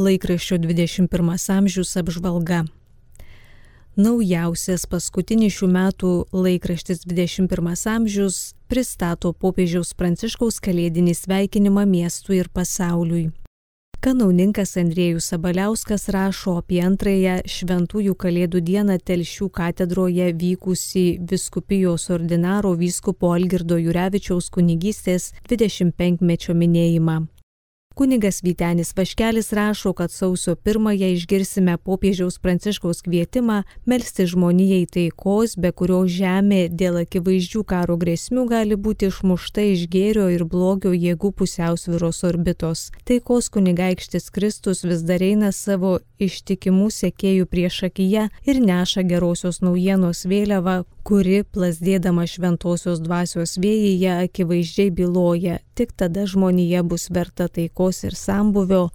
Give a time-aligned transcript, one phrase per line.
[0.00, 2.64] laikraščio 21 amžius apžvalga.
[4.00, 8.38] Naujausias paskutinis šių metų laikraštis 21 amžius
[8.70, 13.28] pristato popiežiaus pranciškaus kalėdinį sveikinimą miestui ir pasauliui.
[14.00, 23.34] Kanauninkas Andriejus Sabaliauskas rašo apie antrąją Šventųjų Kalėdų dieną Telšių katedroje vykusi viskupijos ordinaro vyskupo
[23.34, 27.18] Algirdo Jurevičiaus kunigystės 25-mečio minėjimą.
[28.00, 35.68] Kunigas Vytenis Vaškelis rašo, kad sausio pirmąją išgirsime popiežiaus pranciškaus kvietimą melstį žmonijai taikos, be
[35.76, 42.22] kurio žemė dėl akivaizdžių karo grėsmių gali būti išmušta iš gėrio ir blogio jėgų pusiausviros
[42.30, 42.86] orbitos.
[43.04, 50.24] Taikos kunigaikštis Kristus vis dar eina savo ištikimų sekėjų prieš akiją ir neša gerosios naujienos
[50.24, 58.14] vėliavą, kuri, plasdėdama šventosios dvasios vėjyje, akivaizdžiai byloja, tik tada žmonija bus verta taikos ir
[58.14, 58.90] sambuvio,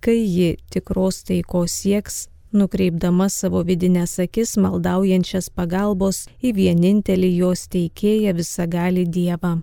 [0.00, 2.16] kai ji tikros taikos sieks,
[2.56, 9.58] nukreipdama savo vidinės akis maldaujančias pagalbos į vienintelį jos teikėją visagali Dievą.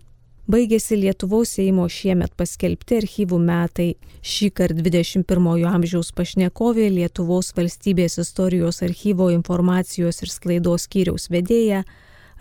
[0.51, 3.89] baigėsi Lietuvos Seimo šiemet paskelbti archyvų metai.
[4.21, 11.85] Šį kartą 21-ojo amžiaus pašnekovė Lietuvos valstybės istorijos archyvo informacijos ir sklaidos skyriaus vedėja,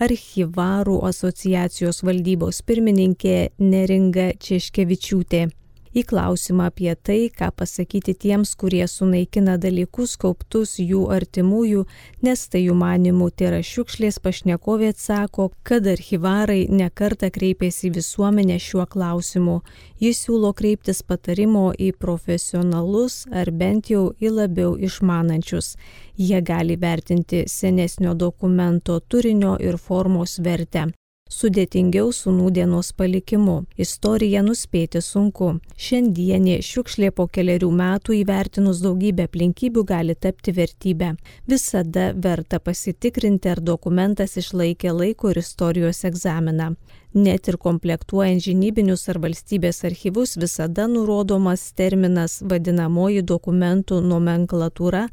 [0.01, 5.47] archyvarų asociacijos valdybos pirmininkė Neringa Češkevičiūtė
[5.95, 11.85] į klausimą apie tai, ką pasakyti tiems, kurie sunaikina dalykus kauptus jų artimųjų,
[12.25, 18.85] nes tai jų manimų yra šiukšlės pašnekovė atsako, kad archyvarai nekarta kreipėsi į visuomenę šiuo
[18.89, 19.61] klausimu.
[19.99, 25.75] Jis siūlo kreiptis patarimo į profesionalus ar bent jau į labiau išmanančius.
[26.19, 30.89] Jie gali vertinti senesnio dokumento turinio ir formos vertę
[31.29, 33.63] sudėtingiau su nūdienos palikimu.
[33.77, 35.51] Istoriją nuspėti sunku.
[35.77, 41.13] Šiandienė šiukšlė po keliarių metų įvertinus daugybę aplinkybių gali tapti vertybę.
[41.47, 46.73] Visada verta pasitikrinti, ar dokumentas išlaikė laiko ir istorijos egzaminą.
[47.13, 55.07] Net ir komplektuojant žinybinius ar valstybės archyvus visada nurodomas terminas vadinamoji dokumentų nomenklatūra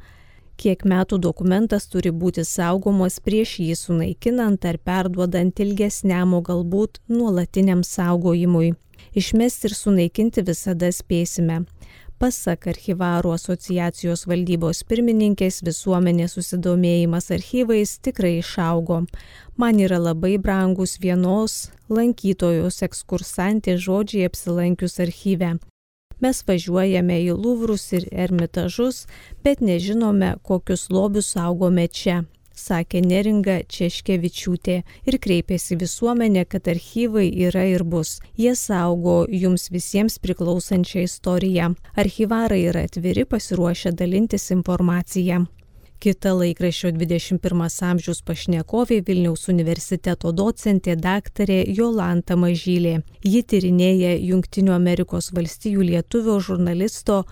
[0.60, 7.84] kiek metų dokumentas turi būti saugomas prieš jį sunaikinant ar perduodant ilgesniam, o galbūt nuolatiniam
[7.84, 8.74] saugojimui.
[9.16, 11.62] Išmesti ir sunaikinti visada spėsime.
[12.16, 19.02] Pasak archivarų asociacijos valdybos pirmininkės visuomenės susidomėjimas archyvais tikrai išaugo.
[19.60, 25.58] Man yra labai brangus vienos lankytojos ekskursantės žodžiai apsilankius archyve.
[26.21, 29.04] Mes važiuojame į Luvrus ir Ermitažus,
[29.44, 32.22] bet nežinome, kokius lobius saugome čia,
[32.56, 34.77] sakė Neringa Češkevičiūtė
[35.10, 38.16] ir kreipėsi visuomenė, kad archyvai yra ir bus.
[38.41, 41.75] Jie saugo jums visiems priklausančią istoriją.
[42.00, 45.44] Archyvarai yra atviri pasiruošę dalintis informaciją.
[45.96, 52.98] Kita laikraščio 21 amžiaus pašnekovė Vilniaus universiteto docentė daktarė Jolanta Mažylė.
[53.24, 57.22] Ji tyrinėja Junktinių Amerikos valstijų lietuvio žurnalisto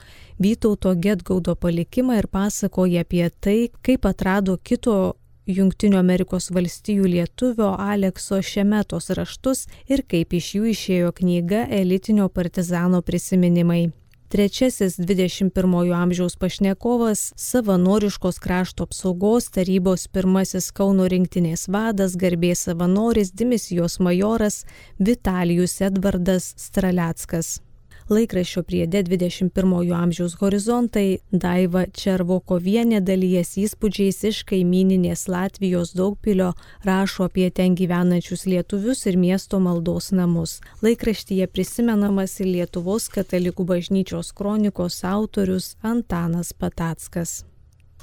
[0.40, 4.96] Vytauto Getgaudo palikimą ir pasakoja apie tai, kaip atrado kito
[5.44, 13.02] Junktinių Amerikos valstijų lietuvio Alekso Šemetos raštus ir kaip iš jų išėjo knyga Elitinio partizano
[13.04, 13.90] prisiminimai.
[14.34, 24.00] Trečiasis 21-ojo amžiaus pašnekovas- savanoriškos krašto apsaugos tarybos pirmasis Kauno rinktinės vadas, garbės savanoris, dimisijos
[24.00, 24.64] majoras
[24.98, 27.60] Vitalijus Edvardas Straleckas.
[28.08, 36.50] Laikraščio priede 21-ojo amžiaus horizontai Daiva Červokovienė dalyjas įspūdžiais iš kaimininės Latvijos daugpilio
[36.84, 40.58] rašo apie ten gyvenančius lietuvius ir miesto maldos namus.
[40.84, 47.46] Laikraštyje prisimenamas ir Lietuvos katalikų bažnyčios kronikos autorius Antanas Patackas.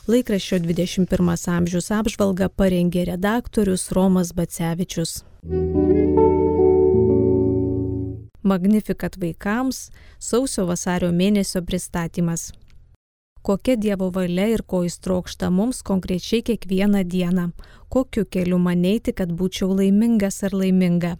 [0.09, 5.19] Laikraščio 21 amžiaus apžvalgą parengė redaktorius Romas Bacevičius.
[8.51, 9.77] Magnificat vaikams
[10.19, 12.49] sausio vasario mėnesio pristatymas.
[13.47, 17.45] Kokia Dievo valia ir ko jis trokšta mums konkrečiai kiekvieną dieną,
[17.89, 21.15] kokiu keliu man eiti, kad būčiau laimingas ar laiminga.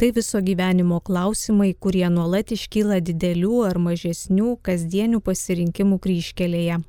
[0.00, 6.80] Tai viso gyvenimo klausimai, kurie nuolat iškyla didelių ar mažesnių kasdienių pasirinkimų kryškelėje.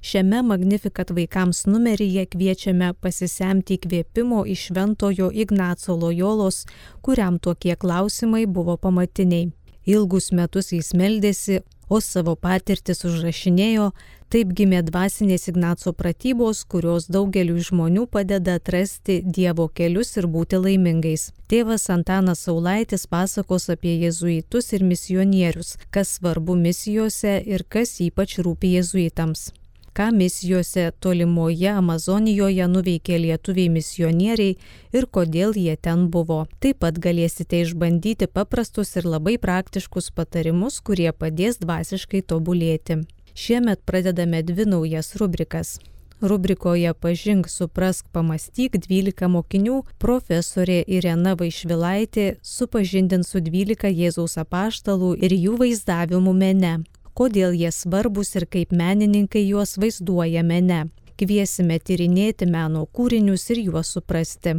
[0.00, 6.64] Šiame Magnificat vaikams numeryje kviečiame pasisemti įkvėpimo iš Šventojo Ignaco Lojolos,
[7.02, 9.50] kuriam tokie klausimai buvo pamatiniai.
[9.86, 13.90] Ilgus metus jis meldėsi, o savo patirtis užrašinėjo,
[14.34, 21.30] taip gimė dvasinės Ignaco pratybos, kurios daugeliu žmonių padeda atrasti Dievo kelius ir būti laimingais.
[21.46, 28.74] Tėvas Antanas Saulaitis pasakos apie jezuitus ir misionierius, kas svarbu misijose ir kas ypač rūpi
[28.80, 29.52] jezuitams
[29.96, 34.56] ką misijose tolimoje Amazonijoje nuveikė lietuviai misionieriai
[34.92, 36.42] ir kodėl jie ten buvo.
[36.60, 42.98] Taip pat galėsite išbandyti paprastus ir labai praktiškus patarimus, kurie padės dvasiškai tobulėti.
[43.32, 45.78] Šiemet pradedame dvi naujas rubrikas.
[46.20, 55.36] Rubrikoje Pažink, suprask, pamastyk 12 mokinių profesorė Irena Vaišvilaitė supažindins su 12 Jėzaus apaštalų ir
[55.36, 56.74] jų vaizdavimu mene
[57.16, 60.86] kodėl jie svarbus ir kaip menininkai juos vaizduoja mene.
[61.16, 64.58] Kviesime tyrinėti meno kūrinius ir juos suprasti.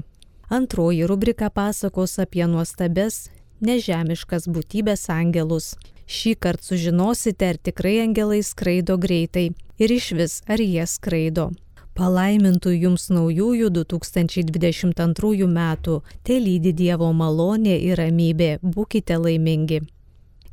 [0.50, 3.28] Antroji rubrika pasakos apie nuostabes,
[3.62, 5.76] nežemiškas būtybės angelus.
[6.08, 11.50] Šį kartą sužinosite, ar tikrai angelai skraido greitai ir iš vis ar jie skraido.
[11.98, 19.82] Palaimintų jums naujųjų 2022 metų, te lydi Dievo malonė ir ramybė, būkite laimingi.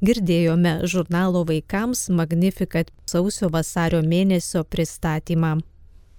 [0.05, 5.53] Girdėjome žurnalo vaikams Magnificat sausio vasario mėnesio pristatymą.